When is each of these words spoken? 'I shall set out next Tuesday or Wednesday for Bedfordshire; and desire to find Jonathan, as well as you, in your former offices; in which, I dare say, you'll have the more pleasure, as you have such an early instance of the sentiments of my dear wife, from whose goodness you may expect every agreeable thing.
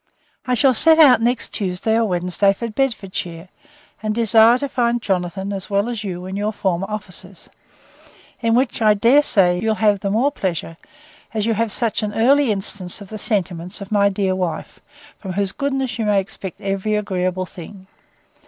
'I 0.47 0.55
shall 0.55 0.73
set 0.73 0.97
out 0.97 1.21
next 1.21 1.49
Tuesday 1.49 1.93
or 1.95 2.05
Wednesday 2.05 2.53
for 2.53 2.67
Bedfordshire; 2.71 3.49
and 4.01 4.15
desire 4.15 4.57
to 4.57 4.67
find 4.67 4.99
Jonathan, 4.99 5.53
as 5.53 5.69
well 5.69 5.87
as 5.87 6.03
you, 6.03 6.25
in 6.25 6.35
your 6.35 6.51
former 6.51 6.89
offices; 6.89 7.51
in 8.39 8.55
which, 8.55 8.81
I 8.81 8.95
dare 8.95 9.21
say, 9.21 9.59
you'll 9.59 9.75
have 9.75 9.99
the 9.99 10.09
more 10.09 10.31
pleasure, 10.31 10.77
as 11.35 11.45
you 11.45 11.53
have 11.53 11.71
such 11.71 12.01
an 12.01 12.15
early 12.15 12.51
instance 12.51 12.99
of 12.99 13.09
the 13.09 13.19
sentiments 13.19 13.79
of 13.79 13.91
my 13.91 14.09
dear 14.09 14.33
wife, 14.33 14.79
from 15.19 15.33
whose 15.33 15.51
goodness 15.51 15.99
you 15.99 16.05
may 16.05 16.19
expect 16.19 16.59
every 16.61 16.95
agreeable 16.95 17.45
thing. 17.45 17.85